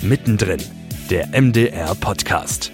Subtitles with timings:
[0.00, 0.62] Mittendrin,
[1.10, 2.70] der MDR Podcast.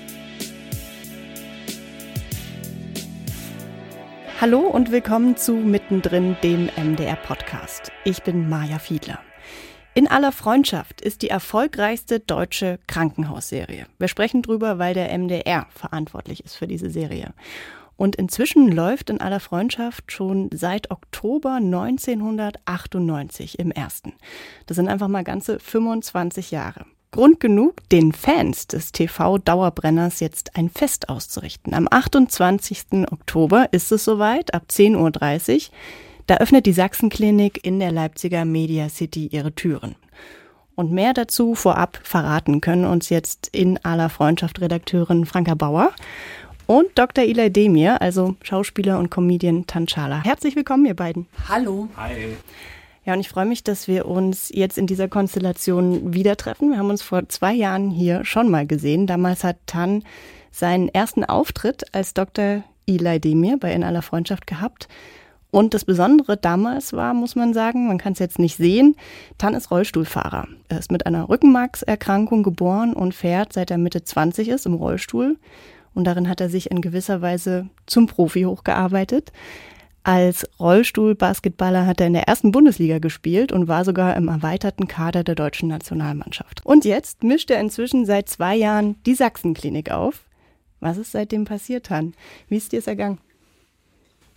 [4.42, 7.90] Hallo und willkommen zu Mittendrin, dem MDR Podcast.
[8.04, 9.20] Ich bin Maja Fiedler.
[9.94, 13.86] In aller Freundschaft ist die erfolgreichste deutsche Krankenhausserie.
[13.98, 17.32] Wir sprechen drüber, weil der MDR verantwortlich ist für diese Serie.
[17.96, 24.12] Und inzwischen läuft in aller Freundschaft schon seit Oktober 1998 im ersten.
[24.66, 26.84] Das sind einfach mal ganze 25 Jahre.
[27.14, 31.72] Grund genug, den Fans des TV-Dauerbrenners jetzt ein Fest auszurichten.
[31.72, 33.06] Am 28.
[33.08, 35.60] Oktober ist es soweit, ab 10.30 Uhr.
[36.26, 39.94] Da öffnet die Sachsenklinik in der Leipziger Media City ihre Türen.
[40.74, 45.92] Und mehr dazu vorab verraten können uns jetzt in aller Freundschaft Redakteurin Franka Bauer
[46.66, 47.22] und Dr.
[47.22, 50.24] Ilay Demir, also Schauspieler und Comedian Tanchala.
[50.24, 51.28] Herzlich willkommen, ihr beiden.
[51.48, 51.88] Hallo.
[51.96, 52.36] Hi.
[53.04, 56.70] Ja, und ich freue mich, dass wir uns jetzt in dieser Konstellation wieder treffen.
[56.70, 59.06] Wir haben uns vor zwei Jahren hier schon mal gesehen.
[59.06, 60.04] Damals hat Tan
[60.50, 62.64] seinen ersten Auftritt als Dr.
[62.86, 64.88] Eli Demir bei In aller Freundschaft gehabt.
[65.50, 68.96] Und das Besondere damals war, muss man sagen, man kann es jetzt nicht sehen,
[69.38, 70.48] Tan ist Rollstuhlfahrer.
[70.68, 75.36] Er ist mit einer Rückenmarkserkrankung geboren und fährt, seit er Mitte 20 ist, im Rollstuhl.
[75.94, 79.30] Und darin hat er sich in gewisser Weise zum Profi hochgearbeitet.
[80.06, 85.24] Als Rollstuhlbasketballer hat er in der ersten Bundesliga gespielt und war sogar im erweiterten Kader
[85.24, 86.60] der deutschen Nationalmannschaft.
[86.62, 90.26] Und jetzt mischt er inzwischen seit zwei Jahren die Sachsenklinik auf.
[90.78, 92.12] Was ist seitdem passiert, Han?
[92.48, 93.18] Wie ist dir es ergangen?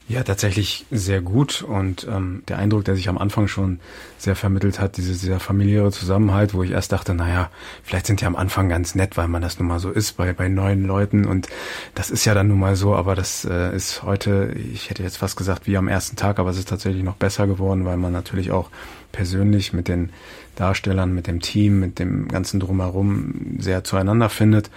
[0.09, 1.63] Ja, tatsächlich sehr gut.
[1.63, 3.79] Und ähm, der Eindruck, der sich am Anfang schon
[4.17, 7.49] sehr vermittelt hat, diese sehr familiäre Zusammenhalt, wo ich erst dachte, naja,
[7.83, 10.31] vielleicht sind die am Anfang ganz nett, weil man das nun mal so ist bei,
[10.31, 11.25] bei neuen Leuten.
[11.25, 11.49] Und
[11.93, 15.17] das ist ja dann nun mal so, aber das äh, ist heute, ich hätte jetzt
[15.17, 18.13] fast gesagt wie am ersten Tag, aber es ist tatsächlich noch besser geworden, weil man
[18.13, 18.69] natürlich auch
[19.11, 20.11] persönlich mit den
[20.55, 24.71] Darstellern, mit dem Team, mit dem ganzen Drumherum sehr zueinander findet.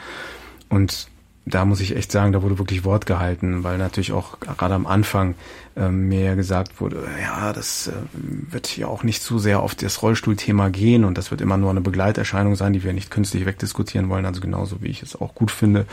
[0.69, 1.09] Und
[1.47, 4.87] da muss ich echt sagen, da wurde wirklich Wort gehalten, weil natürlich auch gerade am
[4.87, 5.35] Anfang
[5.77, 10.03] ähm, mir gesagt wurde, ja, das äh, wird hier auch nicht zu sehr auf das
[10.03, 14.09] Rollstuhlthema gehen und das wird immer nur eine Begleiterscheinung sein, die wir nicht künstlich wegdiskutieren
[14.09, 15.87] wollen, also genauso wie ich es auch gut finde.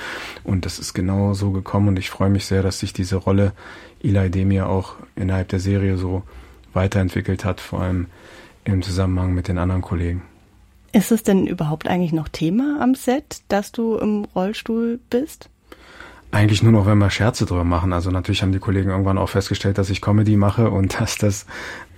[0.43, 3.53] Und das ist genau so gekommen und ich freue mich sehr, dass sich diese Rolle
[4.03, 6.23] Eli Demir auch innerhalb der Serie so
[6.73, 8.07] weiterentwickelt hat, vor allem
[8.65, 10.21] im Zusammenhang mit den anderen Kollegen.
[10.97, 15.47] Ist es denn überhaupt eigentlich noch Thema am Set, dass du im Rollstuhl bist?
[16.31, 17.93] Eigentlich nur noch, wenn wir Scherze drüber machen.
[17.93, 21.45] Also natürlich haben die Kollegen irgendwann auch festgestellt, dass ich Comedy mache und dass das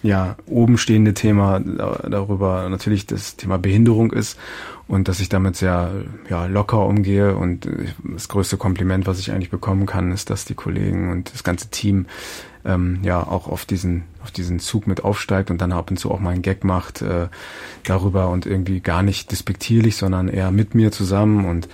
[0.04, 4.38] ja oben stehende Thema darüber natürlich das Thema Behinderung ist
[4.90, 5.92] und dass ich damit sehr
[6.30, 7.70] ja, locker umgehe und
[8.04, 11.70] das größte Kompliment, was ich eigentlich bekommen kann, ist, dass die Kollegen und das ganze
[11.70, 12.08] Team
[12.66, 16.12] ähm, ja auch auf diesen auf diesen Zug mit aufsteigt und dann ab und zu
[16.12, 17.28] auch mal einen Gag macht äh,
[17.84, 21.46] darüber und irgendwie gar nicht despektierlich, sondern eher mit mir zusammen.
[21.46, 21.70] Und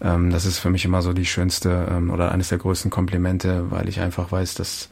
[0.00, 3.70] ähm, das ist für mich immer so die schönste ähm, oder eines der größten Komplimente,
[3.70, 4.88] weil ich einfach weiß, dass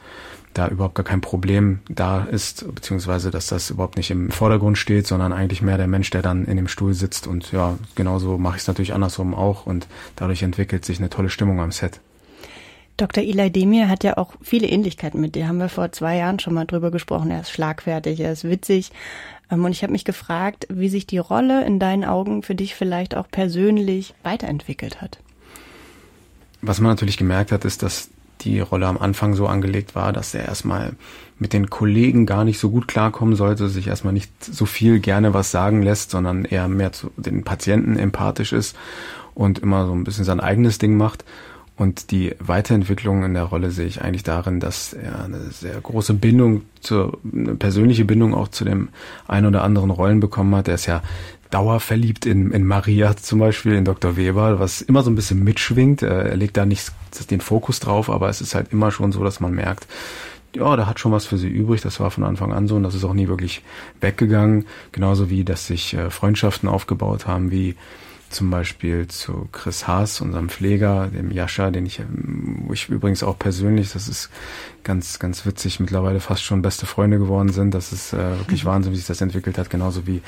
[0.55, 5.07] da überhaupt gar kein Problem da ist, beziehungsweise dass das überhaupt nicht im Vordergrund steht,
[5.07, 7.27] sondern eigentlich mehr der Mensch, der dann in dem Stuhl sitzt.
[7.27, 11.31] Und ja, genauso mache ich es natürlich andersrum auch und dadurch entwickelt sich eine tolle
[11.31, 12.01] Stimmung am Set.
[12.99, 13.23] Dr.
[13.23, 15.47] Eli Demir hat ja auch viele Ähnlichkeiten mit dir.
[15.47, 17.31] Haben wir vor zwei Jahren schon mal drüber gesprochen.
[17.31, 18.91] Er ist schlagfertig, er ist witzig.
[19.51, 22.75] Ähm, und ich habe mich gefragt, wie sich die Rolle in deinen Augen für dich
[22.75, 25.21] vielleicht auch persönlich weiterentwickelt hat.
[26.61, 28.11] Was man natürlich gemerkt hat, ist, dass
[28.41, 30.93] die Rolle am Anfang so angelegt war, dass er erstmal
[31.39, 35.35] mit den Kollegen gar nicht so gut klarkommen sollte, sich erstmal nicht so viel gerne
[35.35, 38.77] was sagen lässt, sondern eher mehr zu den Patienten empathisch ist
[39.35, 41.25] und immer so ein bisschen sein eigenes Ding macht.
[41.77, 46.13] Und die Weiterentwicklung in der Rolle sehe ich eigentlich darin, dass er eine sehr große
[46.13, 48.89] Bindung, zur, eine persönliche Bindung auch zu dem
[49.29, 50.67] ein oder anderen Rollen bekommen hat.
[50.67, 51.03] Er ist ja
[51.51, 54.17] dauerverliebt in, in Maria zum Beispiel, in Dr.
[54.17, 56.03] Weber, was immer so ein bisschen mitschwingt.
[56.03, 56.93] Er legt da nicht
[57.31, 59.87] den Fokus drauf, aber es ist halt immer schon so, dass man merkt,
[60.55, 61.81] ja, der hat schon was für sie übrig.
[61.83, 63.63] Das war von Anfang an so und das ist auch nie wirklich
[64.01, 64.67] weggegangen.
[64.93, 67.77] Genauso wie, dass sich äh, Freundschaften aufgebaut haben, wie
[68.31, 73.23] zum Beispiel zu Chris Haas, unserem Pfleger, dem Jascha, den ich, ähm, wo ich übrigens
[73.23, 74.31] auch persönlich, das ist
[74.85, 77.73] ganz, ganz witzig, mittlerweile fast schon beste Freunde geworden sind.
[77.73, 78.69] Das ist äh, wirklich mhm.
[78.69, 80.21] Wahnsinn, wie sich das entwickelt hat, genauso wie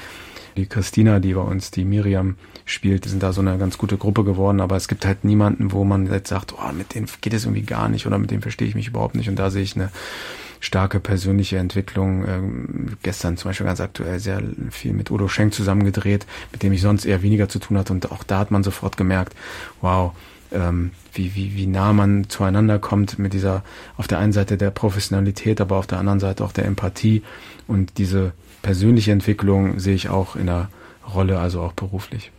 [0.56, 3.96] die Christina, die bei uns die Miriam spielt, die sind da so eine ganz gute
[3.96, 7.34] Gruppe geworden, aber es gibt halt niemanden, wo man jetzt sagt, oh, mit denen geht
[7.34, 9.62] es irgendwie gar nicht oder mit dem verstehe ich mich überhaupt nicht und da sehe
[9.62, 9.90] ich eine
[10.60, 12.26] starke persönliche Entwicklung.
[12.28, 16.82] Ähm, gestern zum Beispiel ganz aktuell sehr viel mit Udo Schenk zusammengedreht, mit dem ich
[16.82, 17.92] sonst eher weniger zu tun hatte.
[17.92, 19.34] Und auch da hat man sofort gemerkt,
[19.80, 20.12] wow,
[20.52, 23.62] ähm, wie, wie, wie nah man zueinander kommt mit dieser,
[23.96, 27.22] auf der einen Seite der Professionalität, aber auf der anderen Seite auch der Empathie.
[27.66, 28.32] Und diese
[28.62, 30.68] persönliche Entwicklung sehe ich auch in der
[31.14, 32.30] Rolle, also auch beruflich.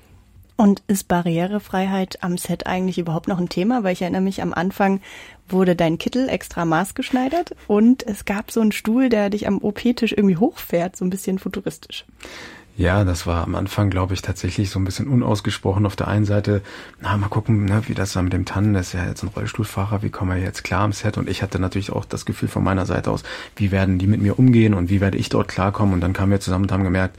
[0.57, 3.83] Und ist Barrierefreiheit am Set eigentlich überhaupt noch ein Thema?
[3.83, 5.01] Weil ich erinnere mich, am Anfang
[5.49, 10.11] wurde dein Kittel extra maßgeschneidert und es gab so einen Stuhl, der dich am OP-Tisch
[10.11, 12.05] irgendwie hochfährt, so ein bisschen futuristisch.
[12.77, 15.85] Ja, das war am Anfang, glaube ich, tatsächlich so ein bisschen unausgesprochen.
[15.85, 16.61] Auf der einen Seite,
[16.99, 19.29] na, mal gucken, ne, wie das da mit dem Tannen, das ist ja jetzt ein
[19.29, 21.17] Rollstuhlfahrer, wie kommen wir jetzt klar am Set?
[21.17, 23.23] Und ich hatte natürlich auch das Gefühl von meiner Seite aus,
[23.55, 25.93] wie werden die mit mir umgehen und wie werde ich dort klarkommen?
[25.93, 27.17] Und dann kamen wir zusammen und haben gemerkt,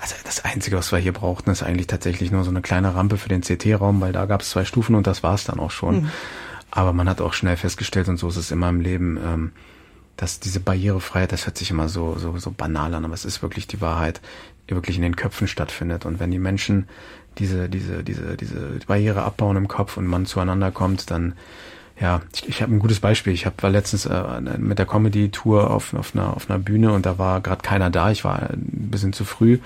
[0.00, 3.16] also das Einzige, was wir hier brauchten, ist eigentlich tatsächlich nur so eine kleine Rampe
[3.16, 5.70] für den CT-Raum, weil da gab es zwei Stufen und das war es dann auch
[5.70, 6.02] schon.
[6.02, 6.10] Mhm.
[6.70, 9.52] Aber man hat auch schnell festgestellt, und so ist es immer im Leben, ähm,
[10.16, 13.42] dass diese Barrierefreiheit, das hört sich immer so, so, so banal an, aber es ist
[13.42, 14.20] wirklich die Wahrheit,
[14.70, 16.06] wirklich in den Köpfen stattfindet.
[16.06, 16.88] Und wenn die Menschen
[17.38, 21.34] diese, diese, diese, diese Barriere abbauen im Kopf und man zueinander kommt, dann
[22.00, 23.32] ja, ich, ich habe ein gutes Beispiel.
[23.34, 27.04] Ich hab, war letztens äh, mit der Comedy-Tour auf, auf, einer, auf einer Bühne und
[27.04, 28.10] da war gerade keiner da.
[28.10, 29.58] Ich war ein bisschen zu früh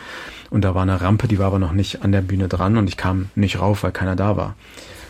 [0.51, 2.89] und da war eine Rampe, die war aber noch nicht an der Bühne dran und
[2.89, 4.57] ich kam nicht rauf, weil keiner da war.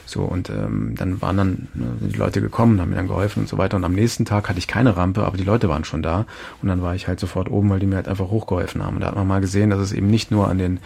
[0.07, 3.49] So, und ähm, dann waren dann ne, die Leute gekommen, haben mir dann geholfen und
[3.49, 3.77] so weiter.
[3.77, 6.27] Und am nächsten Tag hatte ich keine Rampe, aber die Leute waren schon da.
[6.61, 8.97] Und dann war ich halt sofort oben, weil die mir halt einfach hochgeholfen haben.
[8.97, 10.81] Und da hat man mal gesehen, dass es eben nicht nur an den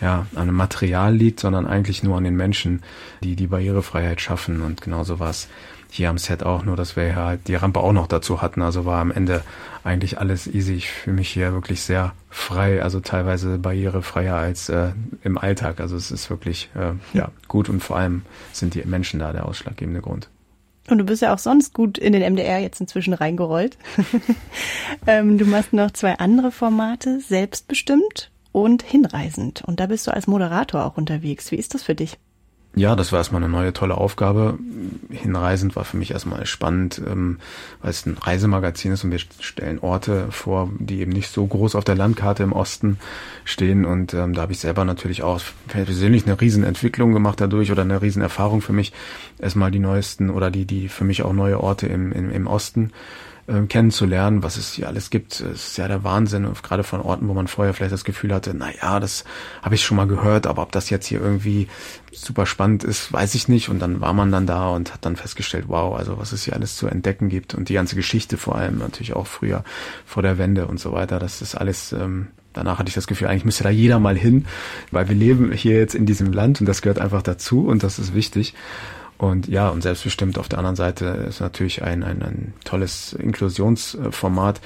[0.00, 2.82] ja, an dem Material liegt, sondern eigentlich nur an den Menschen,
[3.22, 4.60] die die Barrierefreiheit schaffen.
[4.60, 5.48] Und genauso war es
[5.90, 8.62] hier am Set auch, nur dass wir halt die Rampe auch noch dazu hatten.
[8.62, 9.42] Also war am Ende
[9.84, 10.74] eigentlich alles easy.
[10.74, 14.90] Ich fühle mich hier wirklich sehr frei, also teilweise barrierefreier als äh,
[15.22, 15.80] im Alltag.
[15.80, 18.22] Also es ist wirklich äh, ja gut und vor allem
[18.52, 20.28] sind die Menschen da der ausschlaggebende Grund.
[20.88, 23.76] Und du bist ja auch sonst gut in den MDR jetzt inzwischen reingerollt.
[25.06, 29.64] ähm, du machst noch zwei andere Formate, selbstbestimmt und hinreisend.
[29.66, 31.50] Und da bist du als Moderator auch unterwegs.
[31.50, 32.18] Wie ist das für dich?
[32.78, 34.58] Ja, das war erstmal eine neue tolle Aufgabe.
[35.08, 37.38] Hinreisend war für mich erstmal spannend, ähm,
[37.80, 41.74] weil es ein Reisemagazin ist und wir stellen Orte vor, die eben nicht so groß
[41.74, 42.98] auf der Landkarte im Osten
[43.46, 43.86] stehen.
[43.86, 48.02] Und ähm, da habe ich selber natürlich auch persönlich eine Riesenentwicklung gemacht dadurch oder eine
[48.02, 48.92] Riesenerfahrung für mich.
[49.38, 52.92] Erstmal die neuesten oder die, die für mich auch neue Orte im, im, im Osten
[53.46, 55.40] äh, kennenzulernen, was es hier alles gibt.
[55.40, 58.54] Es ist ja der Wahnsinn, gerade von Orten, wo man vorher vielleicht das Gefühl hatte,
[58.54, 59.24] na ja, das
[59.62, 61.68] habe ich schon mal gehört, aber ob das jetzt hier irgendwie
[62.12, 63.68] super spannend ist, weiß ich nicht.
[63.68, 66.54] Und dann war man dann da und hat dann festgestellt, wow, also was es hier
[66.54, 69.64] alles zu entdecken gibt und die ganze Geschichte vor allem natürlich auch früher
[70.04, 71.18] vor der Wende und so weiter.
[71.18, 74.46] Das ist alles ähm, danach hatte ich das Gefühl, eigentlich müsste da jeder mal hin,
[74.90, 77.98] weil wir leben hier jetzt in diesem Land und das gehört einfach dazu und das
[77.98, 78.54] ist wichtig.
[79.18, 84.60] Und ja, und selbstbestimmt auf der anderen Seite ist natürlich ein, ein, ein tolles Inklusionsformat,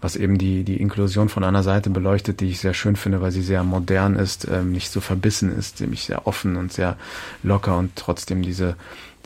[0.00, 3.32] was eben die, die Inklusion von einer Seite beleuchtet, die ich sehr schön finde, weil
[3.32, 6.96] sie sehr modern ist, ähm, nicht so verbissen ist, nämlich sehr offen und sehr
[7.42, 8.76] locker und trotzdem diese,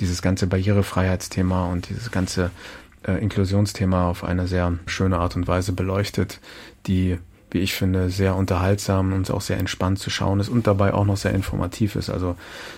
[0.01, 2.51] dieses ganze Barrierefreiheitsthema und dieses ganze
[3.07, 6.41] äh, Inklusionsthema auf eine sehr schöne Art und Weise beleuchtet,
[6.87, 7.19] die
[7.51, 11.05] wie ich finde, sehr unterhaltsam und auch sehr entspannt zu schauen ist und dabei auch
[11.05, 12.11] noch sehr informativ ist.
[12.11, 12.37] Also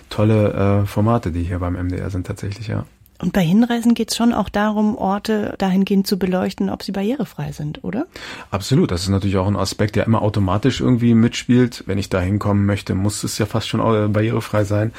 [0.09, 2.85] tolle äh, Formate, die hier beim MDR sind tatsächlich, ja.
[3.19, 7.53] Und bei Hinreisen geht es schon auch darum, Orte dahingehend zu beleuchten, ob sie barrierefrei
[7.53, 8.05] sind, oder?
[8.51, 8.91] Absolut.
[8.91, 11.83] Das ist natürlich auch ein Aspekt, der immer automatisch irgendwie mitspielt.
[11.85, 14.91] Wenn ich da hinkommen möchte, muss es ja fast schon äh, barrierefrei sein.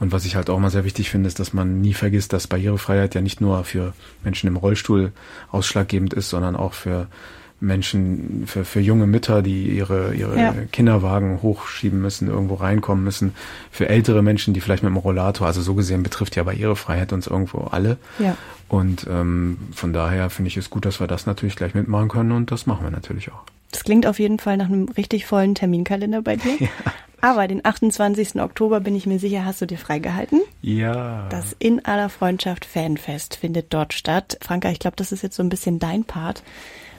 [0.00, 2.48] Und was ich halt auch mal sehr wichtig finde, ist, dass man nie vergisst, dass
[2.48, 3.92] Barrierefreiheit ja nicht nur für
[4.24, 5.12] Menschen im Rollstuhl
[5.52, 7.06] ausschlaggebend ist, sondern auch für
[7.60, 10.54] Menschen, für, für junge Mütter, die ihre, ihre ja.
[10.72, 13.34] Kinderwagen hochschieben müssen, irgendwo reinkommen müssen,
[13.70, 17.26] für ältere Menschen, die vielleicht mit dem Rollator, also so gesehen betrifft ja Barrierefreiheit uns
[17.26, 17.98] irgendwo alle.
[18.18, 18.36] Ja.
[18.68, 22.32] Und ähm, von daher finde ich es gut, dass wir das natürlich gleich mitmachen können
[22.32, 23.42] und das machen wir natürlich auch.
[23.72, 26.56] Das klingt auf jeden Fall nach einem richtig vollen Terminkalender bei dir.
[26.60, 26.92] Ja.
[27.22, 28.40] Aber den 28.
[28.40, 30.40] Oktober bin ich mir sicher, hast du dir freigehalten?
[30.62, 31.26] Ja.
[31.28, 34.38] Das In aller Freundschaft Fanfest findet dort statt.
[34.40, 36.42] Franka, ich glaube, das ist jetzt so ein bisschen dein Part.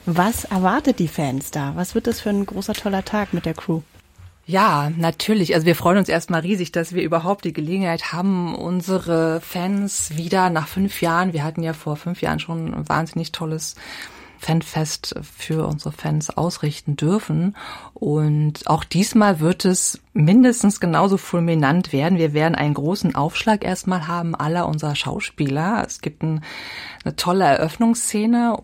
[0.06, 1.72] Was erwartet die Fans da?
[1.76, 3.82] Was wird das für ein großer, toller Tag mit der Crew?
[4.44, 5.54] Ja, natürlich.
[5.54, 10.50] Also wir freuen uns erstmal riesig, dass wir überhaupt die Gelegenheit haben, unsere Fans wieder
[10.50, 13.76] nach fünf Jahren, wir hatten ja vor fünf Jahren schon ein wahnsinnig tolles
[14.38, 17.56] Fanfest für unsere Fans ausrichten dürfen.
[17.94, 22.18] Und auch diesmal wird es mindestens genauso fulminant werden.
[22.18, 25.84] Wir werden einen großen Aufschlag erstmal haben aller unserer Schauspieler.
[25.86, 26.42] Es gibt ein,
[27.04, 28.58] eine tolle Eröffnungsszene.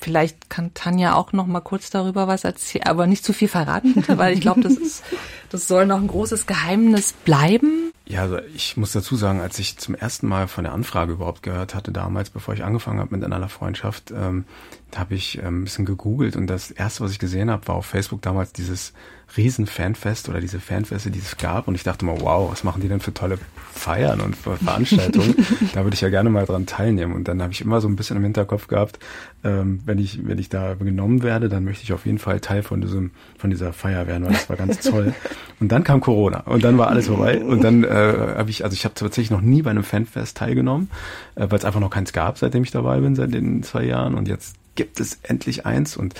[0.00, 3.94] Vielleicht kann Tanja auch noch mal kurz darüber was erzählen, aber nicht zu viel verraten
[3.94, 5.04] bitte, weil ich glaube, das ist,
[5.50, 7.92] das soll noch ein großes Geheimnis bleiben.
[8.08, 11.42] Ja, also ich muss dazu sagen, als ich zum ersten Mal von der Anfrage überhaupt
[11.42, 14.46] gehört hatte damals, bevor ich angefangen habe mit einer Freundschaft, ähm,
[14.90, 17.74] da habe ich ähm, ein bisschen gegoogelt und das erste, was ich gesehen habe, war
[17.74, 18.94] auf Facebook damals dieses
[19.36, 21.68] riesen Fanfest oder diese Fanfeste, die es gab.
[21.68, 23.38] Und ich dachte mal, wow, was machen die denn für tolle
[23.72, 25.34] Feiern und Veranstaltungen?
[25.74, 27.14] da würde ich ja gerne mal dran teilnehmen.
[27.14, 28.98] Und dann habe ich immer so ein bisschen im Hinterkopf gehabt,
[29.44, 32.62] ähm, wenn ich wenn ich da genommen werde, dann möchte ich auf jeden Fall Teil
[32.62, 35.14] von diesem von dieser Feier werden, weil das war ganz toll.
[35.60, 36.40] Und dann kam Corona.
[36.40, 37.42] Und dann war alles vorbei.
[37.42, 40.90] Und dann äh, habe ich also ich habe tatsächlich noch nie bei einem Fanfest teilgenommen,
[41.34, 44.14] äh, weil es einfach noch keins gab, seitdem ich dabei bin seit den zwei Jahren.
[44.14, 45.96] Und jetzt gibt es endlich eins.
[45.96, 46.14] Und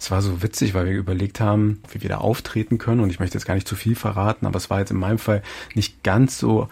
[0.00, 3.02] es war so witzig, weil wir überlegt haben, wie wir da auftreten können.
[3.02, 5.18] Und ich möchte jetzt gar nicht zu viel verraten, aber es war jetzt in meinem
[5.18, 5.42] Fall
[5.74, 6.68] nicht ganz so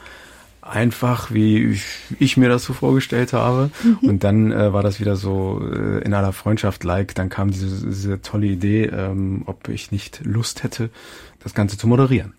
[0.62, 1.84] einfach, wie ich,
[2.18, 3.70] ich mir das so vorgestellt habe.
[3.84, 4.08] Mhm.
[4.08, 7.14] Und dann äh, war das wieder so äh, in aller Freundschaft like.
[7.14, 10.88] Dann kam diese, diese tolle Idee, ähm, ob ich nicht Lust hätte,
[11.40, 12.32] das Ganze zu moderieren.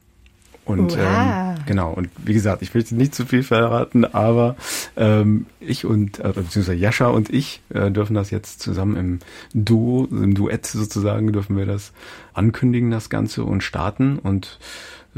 [0.68, 4.58] Und ähm, genau, und wie gesagt, ich will jetzt nicht zu viel verraten, aber
[4.98, 9.20] ähm, ich und, äh, beziehungsweise Jascha und ich äh, dürfen das jetzt zusammen im
[9.54, 11.94] Duo, im Duett sozusagen, dürfen wir das
[12.34, 14.20] ankündigen, das Ganze und starten.
[14.20, 14.60] Und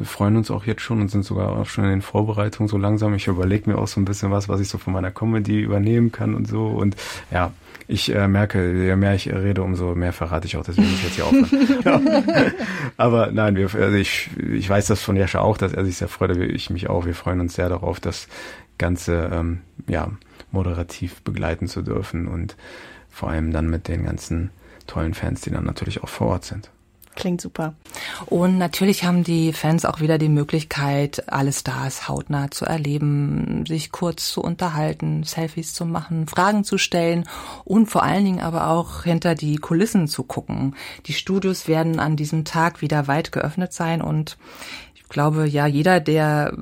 [0.03, 3.13] freuen uns auch jetzt schon und sind sogar auch schon in den Vorbereitungen so langsam.
[3.13, 6.11] Ich überlege mir auch so ein bisschen was, was ich so von meiner Comedy übernehmen
[6.11, 6.67] kann und so.
[6.67, 6.95] Und
[7.31, 7.51] ja,
[7.87, 11.15] ich äh, merke, je mehr ich rede, umso mehr verrate ich auch, deswegen ich jetzt
[11.15, 12.23] hier aufhören.
[12.97, 16.07] Aber nein, wir, also ich, ich weiß das von Jascha auch, dass er sich sehr
[16.07, 17.05] freut, ich mich auch.
[17.05, 18.27] Wir freuen uns sehr darauf, das
[18.77, 20.11] Ganze ähm, ja,
[20.51, 22.55] moderativ begleiten zu dürfen und
[23.09, 24.51] vor allem dann mit den ganzen
[24.85, 26.69] tollen Fans, die dann natürlich auch vor Ort sind.
[27.15, 27.73] Klingt super.
[28.27, 33.91] Und natürlich haben die Fans auch wieder die Möglichkeit, alle Stars hautnah zu erleben, sich
[33.91, 37.27] kurz zu unterhalten, Selfies zu machen, Fragen zu stellen
[37.65, 40.75] und vor allen Dingen aber auch hinter die Kulissen zu gucken.
[41.07, 44.37] Die Studios werden an diesem Tag wieder weit geöffnet sein und
[44.95, 46.53] ich glaube, ja, jeder, der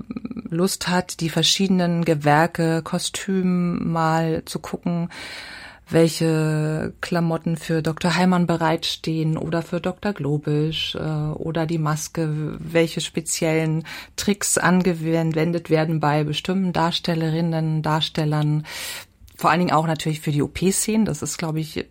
[0.49, 5.09] Lust hat, die verschiedenen Gewerke, Kostüme mal zu gucken,
[5.89, 8.15] welche Klamotten für Dr.
[8.15, 10.13] Heimann bereitstehen oder für Dr.
[10.13, 18.65] Globisch äh, oder die Maske, welche speziellen Tricks angewendet werden bei bestimmten Darstellerinnen, Darstellern.
[19.35, 21.05] Vor allen Dingen auch natürlich für die OP-Szenen.
[21.05, 21.85] Das ist, glaube ich,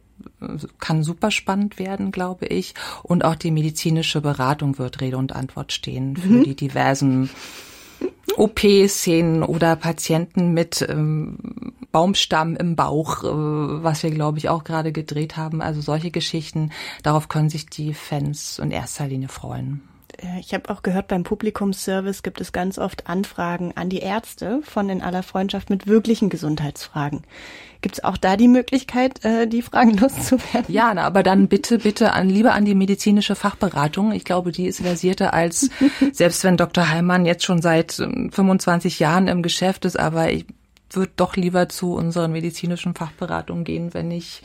[0.80, 2.74] kann super spannend werden, glaube ich.
[3.02, 6.44] Und auch die medizinische Beratung wird Rede und Antwort stehen für mhm.
[6.44, 7.30] die diversen
[8.36, 11.38] OP-Szenen oder Patienten mit ähm,
[11.96, 13.26] Baumstamm im Bauch, äh,
[13.82, 15.62] was wir, glaube ich, auch gerade gedreht haben.
[15.62, 16.70] Also solche Geschichten,
[17.02, 19.80] darauf können sich die Fans in erster Linie freuen.
[20.38, 24.90] Ich habe auch gehört, beim Publikumsservice gibt es ganz oft Anfragen an die Ärzte von
[24.90, 27.22] in aller Freundschaft mit wirklichen Gesundheitsfragen.
[27.80, 30.66] Gibt es auch da die Möglichkeit, äh, die Fragen loszuwerden?
[30.68, 34.12] Ja, na, aber dann bitte, bitte an lieber an die medizinische Fachberatung.
[34.12, 35.70] Ich glaube, die ist versierter als
[36.12, 36.90] selbst wenn Dr.
[36.90, 40.44] Heimann jetzt schon seit 25 ähm, Jahren im Geschäft ist, aber ich
[40.96, 44.42] würde doch lieber zu unseren medizinischen Fachberatungen gehen, wenn ich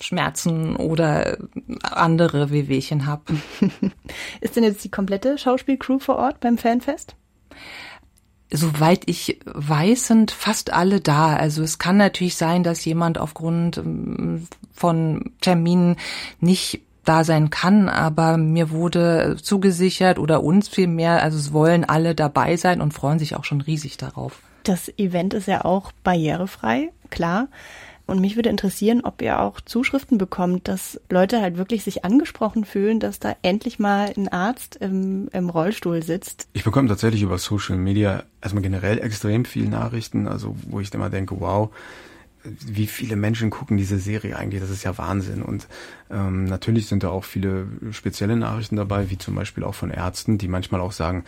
[0.00, 1.38] Schmerzen oder
[1.82, 3.22] andere Wehwehchen habe.
[4.40, 7.16] Ist denn jetzt die komplette Schauspielcrew vor Ort beim Fanfest?
[8.50, 11.36] Soweit ich weiß, sind fast alle da.
[11.36, 15.96] Also es kann natürlich sein, dass jemand aufgrund ähm, von Terminen
[16.40, 22.14] nicht da sein kann, aber mir wurde zugesichert oder uns vielmehr, also es wollen alle
[22.14, 24.40] dabei sein und freuen sich auch schon riesig darauf.
[24.64, 27.48] Das Event ist ja auch barrierefrei, klar.
[28.08, 32.64] Und mich würde interessieren, ob ihr auch Zuschriften bekommt, dass Leute halt wirklich sich angesprochen
[32.64, 36.48] fühlen, dass da endlich mal ein Arzt im, im Rollstuhl sitzt.
[36.54, 41.10] Ich bekomme tatsächlich über Social Media erstmal generell extrem viele Nachrichten, also wo ich immer
[41.10, 41.68] denke, wow,
[42.44, 45.42] wie viele Menschen gucken diese Serie eigentlich, das ist ja Wahnsinn.
[45.42, 45.66] Und
[46.10, 50.38] ähm, natürlich sind da auch viele spezielle Nachrichten dabei, wie zum Beispiel auch von Ärzten,
[50.38, 51.24] die manchmal auch sagen,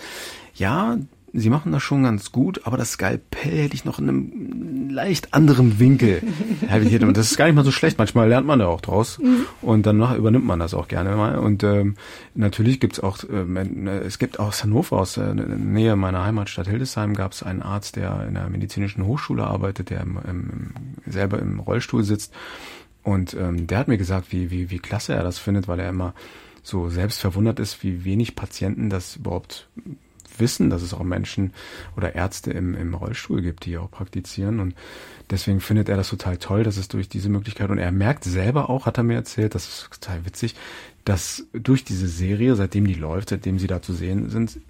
[0.55, 0.97] ja,
[1.33, 5.33] sie machen das schon ganz gut, aber das Skalpell hätte ich noch in einem leicht
[5.35, 6.23] anderen Winkel
[7.03, 7.99] Und das ist gar nicht mal so schlecht.
[7.99, 9.19] Manchmal lernt man da auch draus.
[9.19, 9.47] Mhm.
[9.63, 11.39] Und danach übernimmt man das auch gerne mal.
[11.39, 11.97] Und ähm,
[12.35, 17.33] natürlich gibt's auch, ähm, es gibt aus Hannover, aus der Nähe meiner Heimatstadt Hildesheim, gab
[17.33, 20.71] es einen Arzt, der in der medizinischen Hochschule arbeitet, der im, im,
[21.07, 22.33] selber im Rollstuhl sitzt.
[23.03, 25.89] Und ähm, der hat mir gesagt, wie, wie, wie klasse er das findet, weil er
[25.89, 26.15] immer
[26.63, 29.69] so selbst verwundert ist, wie wenig Patienten das überhaupt
[30.39, 31.53] wissen, dass es auch Menschen
[31.97, 34.61] oder Ärzte im, im Rollstuhl gibt, die auch praktizieren.
[34.61, 34.75] Und
[35.31, 38.71] deswegen findet er das total toll, dass es durch diese Möglichkeit, und er merkt selber
[38.71, 40.55] auch, hat er mir erzählt, das ist total witzig,
[41.05, 44.61] dass durch diese Serie, seitdem die läuft, seitdem sie da zu sehen sind,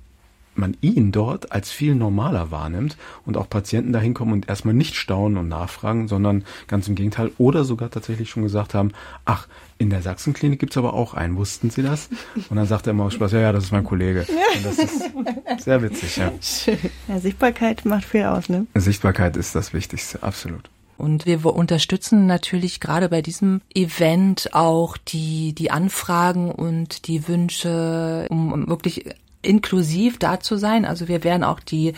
[0.60, 4.94] man ihn dort als viel normaler wahrnimmt und auch Patienten dahin kommen und erstmal nicht
[4.94, 8.92] staunen und nachfragen, sondern ganz im Gegenteil oder sogar tatsächlich schon gesagt haben,
[9.24, 9.48] ach,
[9.78, 12.10] in der Sachsenklinik gibt's aber auch einen, wussten Sie das?
[12.50, 14.26] Und dann sagt er immer aus Spaß, ja, ja, das ist mein Kollege.
[14.28, 16.30] Und das ist sehr witzig, ja.
[16.40, 16.78] Schön.
[17.08, 18.66] Ja, Sichtbarkeit macht viel aus, ne?
[18.74, 20.68] Sichtbarkeit ist das Wichtigste, absolut.
[21.00, 28.26] Und wir unterstützen natürlich gerade bei diesem Event auch die, die Anfragen und die Wünsche,
[28.28, 29.06] um wirklich
[29.42, 30.84] inklusiv da zu sein.
[30.84, 31.94] Also wir werden auch die,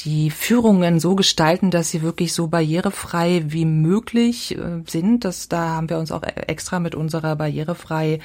[0.00, 5.24] die Führungen so gestalten, dass sie wirklich so barrierefrei wie möglich äh, sind.
[5.24, 8.20] Das, da haben wir uns auch extra mit unserer barrierefrei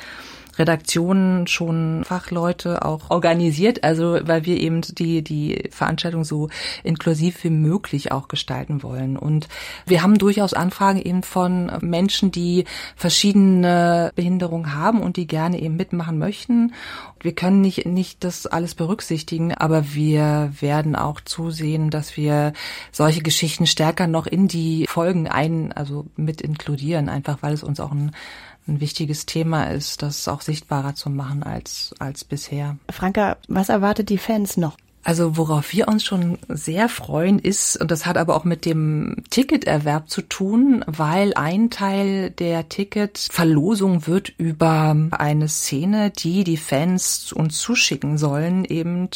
[0.60, 6.50] Redaktionen schon Fachleute auch organisiert, also weil wir eben die, die Veranstaltung so
[6.84, 9.18] inklusiv wie möglich auch gestalten wollen.
[9.18, 9.48] Und
[9.86, 15.78] wir haben durchaus Anfragen eben von Menschen, die verschiedene Behinderungen haben und die gerne eben
[15.78, 16.74] mitmachen möchten.
[17.22, 22.54] Wir können nicht, nicht das alles berücksichtigen, aber wir werden auch zusehen, dass wir
[22.92, 27.80] solche Geschichten stärker noch in die Folgen ein, also mit inkludieren, einfach weil es uns
[27.80, 28.12] auch ein
[28.68, 32.78] ein wichtiges Thema ist, das auch sichtbarer zu machen als, als bisher.
[32.90, 34.78] Franka, was erwartet die Fans noch?
[35.02, 39.24] Also worauf wir uns schon sehr freuen ist, und das hat aber auch mit dem
[39.30, 47.32] Ticketerwerb zu tun, weil ein Teil der Ticketverlosung wird über eine Szene, die die Fans
[47.32, 49.10] uns zuschicken sollen, eben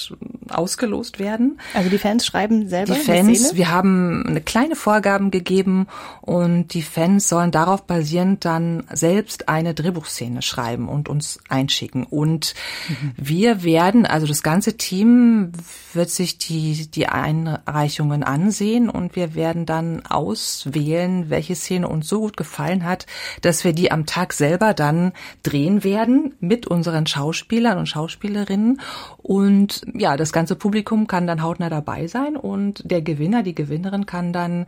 [0.50, 1.60] ausgelost werden.
[1.74, 5.88] Also die Fans schreiben selber die Fans, wir haben eine kleine Vorgaben gegeben
[6.22, 12.06] und die Fans sollen darauf basierend dann selbst eine Drehbuchszene schreiben und uns einschicken.
[12.06, 12.56] Und
[12.88, 13.12] mhm.
[13.18, 15.52] wir werden, also das ganze Team
[15.94, 22.22] wird sich die, die Einreichungen ansehen und wir werden dann auswählen, welche Szene uns so
[22.22, 23.06] gut gefallen hat,
[23.42, 25.14] dass wir die am Tag selber dann
[25.44, 28.82] drehen werden mit unseren Schauspielern und Schauspielerinnen.
[29.18, 34.06] Und ja, das ganze Publikum kann dann hautnah dabei sein und der Gewinner, die Gewinnerin
[34.06, 34.66] kann dann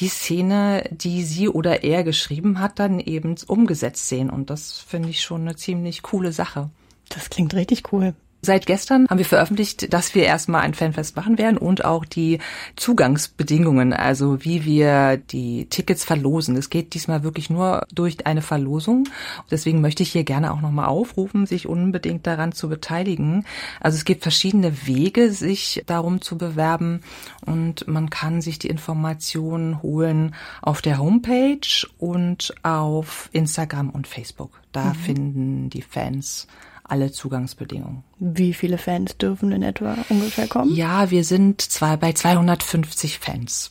[0.00, 4.30] die Szene, die sie oder er geschrieben hat, dann eben umgesetzt sehen.
[4.30, 6.70] Und das finde ich schon eine ziemlich coole Sache.
[7.10, 8.14] Das klingt richtig cool.
[8.44, 12.40] Seit gestern haben wir veröffentlicht, dass wir erstmal ein Fanfest machen werden und auch die
[12.76, 16.54] Zugangsbedingungen, also wie wir die Tickets verlosen.
[16.56, 19.08] Es geht diesmal wirklich nur durch eine Verlosung.
[19.50, 23.46] Deswegen möchte ich hier gerne auch nochmal aufrufen, sich unbedingt daran zu beteiligen.
[23.80, 27.00] Also es gibt verschiedene Wege, sich darum zu bewerben
[27.46, 34.60] und man kann sich die Informationen holen auf der Homepage und auf Instagram und Facebook.
[34.72, 34.94] Da mhm.
[34.96, 36.46] finden die Fans
[36.84, 38.04] alle Zugangsbedingungen.
[38.18, 40.74] Wie viele Fans dürfen in etwa ungefähr kommen?
[40.74, 43.70] Ja, wir sind zwei, bei 250 Fans,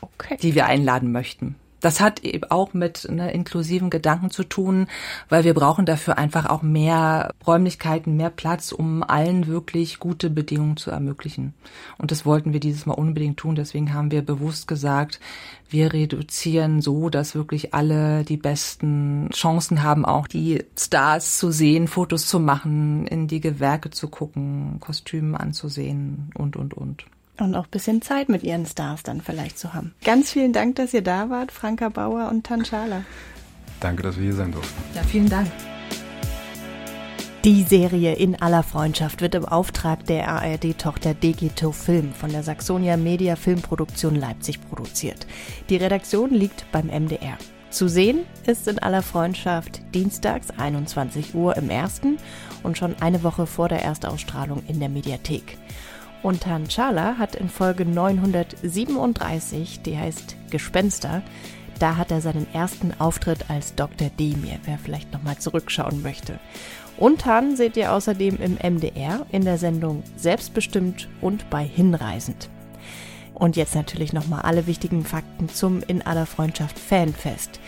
[0.00, 0.36] okay.
[0.40, 1.56] die wir einladen möchten.
[1.86, 4.88] Das hat eben auch mit ne, inklusiven Gedanken zu tun,
[5.28, 10.76] weil wir brauchen dafür einfach auch mehr Räumlichkeiten, mehr Platz, um allen wirklich gute Bedingungen
[10.76, 11.54] zu ermöglichen.
[11.96, 13.54] Und das wollten wir dieses Mal unbedingt tun.
[13.54, 15.20] Deswegen haben wir bewusst gesagt,
[15.70, 21.86] wir reduzieren so, dass wirklich alle die besten Chancen haben, auch die Stars zu sehen,
[21.86, 27.06] Fotos zu machen, in die Gewerke zu gucken, Kostüme anzusehen und, und, und.
[27.38, 29.94] Und auch ein bisschen Zeit mit ihren Stars dann vielleicht zu haben.
[30.04, 33.02] Ganz vielen Dank, dass ihr da wart, Franka Bauer und Tanchala.
[33.80, 34.82] Danke, dass wir hier sein durften.
[34.94, 35.48] Ja, vielen Dank.
[37.46, 42.96] Die Serie In aller Freundschaft wird im Auftrag der ARD-Tochter Degito Film von der Saxonia
[42.96, 45.28] Media Filmproduktion Leipzig produziert.
[45.68, 47.38] Die Redaktion liegt beim MDR.
[47.70, 52.16] Zu sehen ist in aller Freundschaft dienstags 21 Uhr im ersten
[52.64, 55.56] und schon eine Woche vor der Erstausstrahlung in der Mediathek.
[56.26, 61.22] Und Herrn Schala hat in Folge 937, die heißt Gespenster,
[61.78, 64.10] da hat er seinen ersten Auftritt als Dr.
[64.18, 66.40] Demir, wer vielleicht nochmal zurückschauen möchte.
[66.96, 72.48] Und Han seht ihr außerdem im MDR in der Sendung Selbstbestimmt und bei Hinreisend.
[73.32, 77.60] Und jetzt natürlich nochmal alle wichtigen Fakten zum In aller Freundschaft Fanfest.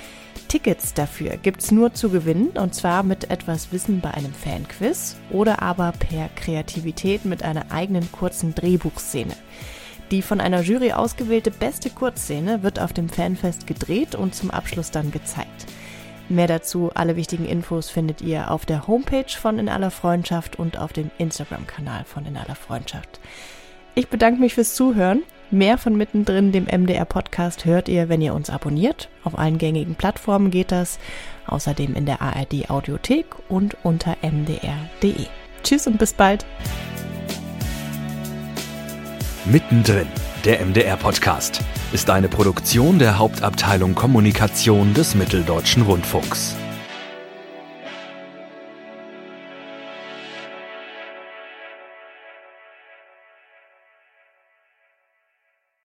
[0.47, 5.63] Tickets dafür gibt's nur zu gewinnen und zwar mit etwas Wissen bei einem Fanquiz oder
[5.63, 9.35] aber per Kreativität mit einer eigenen kurzen Drehbuchszene.
[10.11, 14.91] Die von einer Jury ausgewählte beste Kurzszene wird auf dem Fanfest gedreht und zum Abschluss
[14.91, 15.67] dann gezeigt.
[16.31, 20.79] Mehr dazu, alle wichtigen Infos findet ihr auf der Homepage von In aller Freundschaft und
[20.79, 23.21] auf dem Instagram-Kanal von In aller Freundschaft.
[23.95, 25.23] Ich bedanke mich fürs Zuhören.
[25.51, 29.09] Mehr von mittendrin, dem MDR-Podcast, hört ihr, wenn ihr uns abonniert.
[29.25, 30.99] Auf allen gängigen Plattformen geht das.
[31.47, 35.27] Außerdem in der ARD Audiothek und unter mdr.de.
[35.63, 36.45] Tschüss und bis bald.
[39.47, 40.09] Mittendrin,
[40.45, 46.57] der MDR-Podcast, ist eine Produktion der Hauptabteilung Kommunikation des Mitteldeutschen Rundfunks.